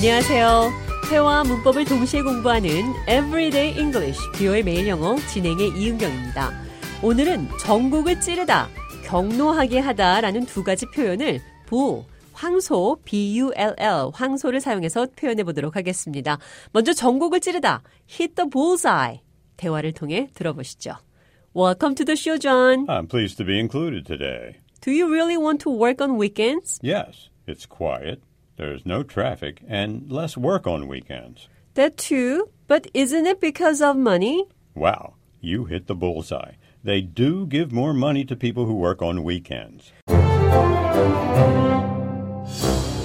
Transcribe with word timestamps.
안녕하세요. 0.00 0.70
회화 1.12 1.44
문법을 1.44 1.84
동시에 1.84 2.22
공부하는 2.22 2.70
Everyday 3.02 3.78
English, 3.78 4.18
뷰의 4.32 4.62
매일 4.62 4.88
영어 4.88 5.14
진행의 5.16 5.78
이은경입니다. 5.78 6.52
오늘은 7.02 7.48
전곡을 7.60 8.18
찌르다, 8.22 8.70
경노하게 9.04 9.78
하다 9.78 10.22
라는 10.22 10.46
두 10.46 10.64
가지 10.64 10.86
표현을 10.86 11.42
부, 11.66 12.02
황소, 12.32 12.96
B-U-L-L, 13.04 14.10
황소를 14.14 14.62
사용해서 14.62 15.08
표현해 15.14 15.44
보도록 15.44 15.76
하겠습니다. 15.76 16.38
먼저 16.72 16.94
전곡을 16.94 17.40
찌르다, 17.40 17.82
hit 18.10 18.36
the 18.36 18.48
bullseye. 18.48 19.20
대화를 19.58 19.92
통해 19.92 20.30
들어보시죠. 20.32 20.94
Welcome 21.54 21.94
to 21.96 22.06
the 22.06 22.16
show, 22.16 22.38
John. 22.38 22.86
I'm 22.86 23.06
pleased 23.06 23.36
to 23.36 23.44
be 23.44 23.58
included 23.58 24.06
today. 24.06 24.60
Do 24.80 24.92
you 24.92 25.12
really 25.12 25.36
want 25.36 25.62
to 25.64 25.70
work 25.70 26.02
on 26.02 26.18
weekends? 26.18 26.80
Yes, 26.82 27.28
it's 27.46 27.66
quiet, 27.66 28.22
there's 28.59 28.85
no 28.85 29.03
traffic, 29.03 29.61
and 29.67 30.11
less 30.11 30.37
work 30.37 30.65
on 30.67 30.87
weekends. 30.87 31.47
That 31.75 31.97
too, 31.97 32.49
but 32.67 32.87
isn't 32.93 33.25
it 33.25 33.41
because 33.41 33.81
of 33.81 33.97
money? 33.97 34.45
Wow, 34.75 35.15
you 35.41 35.65
hit 35.65 35.87
the 35.87 35.95
bullseye. 35.95 36.53
They 36.83 37.01
do 37.01 37.45
give 37.47 37.71
more 37.71 37.93
money 37.93 38.23
to 38.25 38.35
people 38.35 38.65
who 38.65 38.75
work 38.75 39.01
on 39.01 39.23
weekends. 39.23 39.91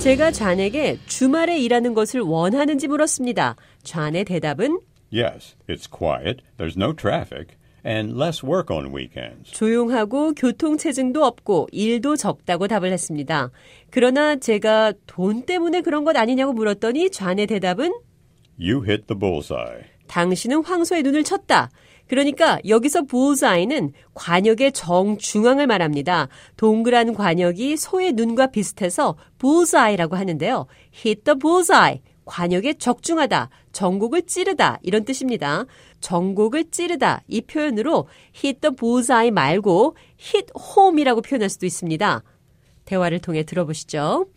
제가 0.00 0.30
좌에게 0.30 0.98
주말에 1.06 1.58
일하는 1.58 1.94
것을 1.94 2.20
원하는지 2.20 2.88
물었습니다. 2.88 3.56
좌의 3.82 4.24
대답은 4.24 4.80
Yes, 5.10 5.56
it's 5.68 5.86
quiet, 5.86 6.42
there's 6.56 6.76
no 6.76 6.92
traffic, 6.92 7.58
And 7.85 8.19
less 8.19 8.43
work 8.45 8.75
on 8.75 8.93
weekends. 8.93 9.51
조용하고 9.51 10.33
교통 10.33 10.77
체증도 10.77 11.23
없고 11.23 11.67
일도 11.71 12.15
적다고 12.15 12.67
답을 12.67 12.91
했습니다. 12.91 13.51
그러나 13.89 14.35
제가 14.35 14.93
돈 15.05 15.43
때문에 15.43 15.81
그런 15.81 16.03
것 16.03 16.17
아니냐고 16.17 16.53
물었더니 16.53 17.11
좌의 17.11 17.47
대답은 17.47 17.93
You 18.59 18.83
hit 18.83 19.05
the 19.07 19.19
bullseye. 19.19 19.83
당신은 20.07 20.63
황소의 20.63 21.03
눈을 21.03 21.23
쳤다. 21.23 21.69
그러니까 22.07 22.59
여기서 22.67 23.03
bullseye는 23.03 23.93
관역의 24.13 24.71
정중앙을 24.73 25.67
말합니다. 25.67 26.27
동그란 26.55 27.13
관역이 27.13 27.77
소의 27.77 28.13
눈과 28.13 28.47
비슷해서 28.47 29.15
bullseye라고 29.39 30.15
하는데요. 30.15 30.67
hit 30.93 31.23
the 31.23 31.37
bullseye. 31.37 32.01
관역에 32.25 32.73
적중하다, 32.73 33.49
전곡을 33.71 34.23
찌르다 34.23 34.79
이런 34.81 35.05
뜻입니다. 35.05 35.65
전곡을 36.01 36.71
찌르다 36.71 37.21
이 37.27 37.41
표현으로 37.41 38.07
hit 38.35 38.61
the 38.61 38.75
bullseye 38.75 39.31
말고 39.31 39.95
hit 40.19 40.51
home이라고 40.55 41.21
표현할 41.21 41.49
수도 41.49 41.65
있습니다. 41.65 42.23
대화를 42.85 43.19
통해 43.19 43.43
들어보시죠. 43.43 44.27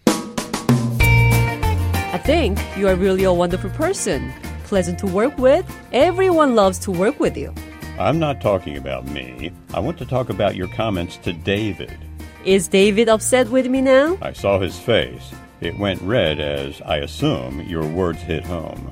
I 2.10 2.22
think 2.22 2.58
you 2.76 2.86
are 2.88 2.96
really 2.96 3.24
a 3.24 3.32
wonderful 3.32 3.70
person. 3.76 4.32
Pleasant 4.66 4.98
to 4.98 5.08
work 5.08 5.36
with. 5.38 5.66
Everyone 5.92 6.54
loves 6.54 6.78
to 6.80 6.92
work 6.92 7.20
with 7.20 7.38
you. 7.38 7.52
I'm 7.98 8.18
not 8.18 8.40
talking 8.40 8.76
about 8.76 9.06
me. 9.10 9.50
I 9.74 9.80
want 9.80 9.98
to 9.98 10.06
talk 10.06 10.30
about 10.30 10.56
your 10.56 10.68
comments 10.68 11.18
to 11.24 11.32
David. 11.32 11.96
Is 12.44 12.68
David 12.68 13.08
upset 13.08 13.50
with 13.50 13.66
me 13.68 13.80
now? 13.82 14.16
I 14.22 14.32
saw 14.32 14.60
his 14.60 14.78
face. 14.78 15.32
It 15.60 15.76
went 15.76 16.00
red 16.02 16.40
as 16.40 16.80
I 16.84 16.98
assume 16.98 17.66
your 17.68 17.84
words 17.84 18.22
hit 18.24 18.46
home. 18.46 18.90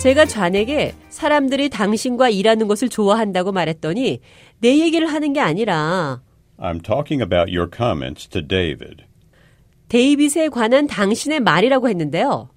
제가 0.00 0.26
조에게 0.26 0.94
사람들이 1.08 1.68
당신과 1.68 2.30
일하는 2.30 2.68
것을 2.68 2.88
좋아한다고 2.88 3.52
말했더니 3.52 4.20
내 4.58 4.78
얘기를 4.78 5.06
하는 5.06 5.32
게 5.32 5.40
아니라 5.40 6.22
I'm 6.58 6.82
talking 6.82 7.22
about 7.22 7.54
your 7.54 7.70
comments 7.74 8.28
to 8.28 8.40
David. 8.40 9.04
데이빗에 9.88 10.48
관한 10.48 10.86
당신의 10.86 11.40
말이라고 11.40 11.88
했는데요. 11.88 12.48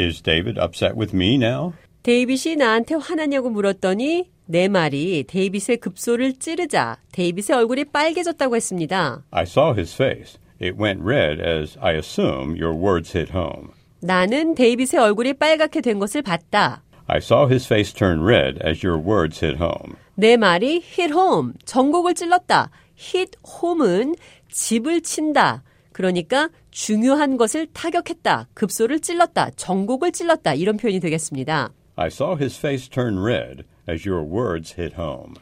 Is 0.00 0.22
David 0.22 0.60
upset 0.60 0.94
with 0.96 1.14
me 1.14 1.34
now? 1.36 1.72
데이빗이 2.02 2.56
나한테 2.56 2.96
화나냐고 2.96 3.50
물었더니 3.50 4.30
내 4.46 4.66
말이 4.68 5.24
데이빗의 5.28 5.76
급소를 5.78 6.34
찌르자 6.34 6.96
데이빗의 7.12 7.56
얼굴이 7.56 7.84
빨개졌다고 7.86 8.56
했습니다. 8.56 9.24
I 9.30 9.42
saw 9.42 9.72
his 9.74 9.94
face. 9.94 10.38
It 10.61 10.77
went 10.79 11.01
red 11.01 11.41
as 11.41 11.77
I 11.81 11.93
assume 11.93 12.55
your 12.55 12.75
words 12.75 13.17
hit 13.17 13.31
home. 13.33 13.69
나는 14.01 14.55
데이빗의 14.55 14.99
얼굴이 14.99 15.33
빨갛게 15.33 15.81
된 15.81 15.99
것을 15.99 16.21
봤다. 16.21 16.83
I 17.07 17.17
saw 17.17 17.47
his 17.47 17.65
face 17.65 17.93
turn 17.93 18.21
red 18.23 18.59
as 18.65 18.85
your 18.85 19.01
words 19.01 19.43
hit 19.43 19.57
home. 19.61 19.95
내 20.15 20.37
말이 20.37 20.81
hit 20.83 21.13
home, 21.13 21.53
전곡을 21.65 22.13
찔렀다. 22.13 22.69
hit 22.97 23.37
home은 23.45 24.15
집을 24.49 25.01
친다. 25.01 25.63
그러니까 25.91 26.49
중요한 26.71 27.37
것을 27.37 27.67
타격했다. 27.73 28.47
급소를 28.53 28.99
찔렀다. 28.99 29.51
전곡을 29.55 30.11
찔렀다. 30.11 30.53
이런 30.55 30.77
표현이 30.77 30.99
되겠습니다. 30.99 31.71
I 31.95 32.07
saw 32.07 32.35
his 32.35 32.57
face 32.57 32.89
turn 32.89 33.19
red 33.19 33.63
as 33.89 34.07
your 34.07 34.25
words 34.25 34.73
hit 34.79 34.95
home. 34.99 35.35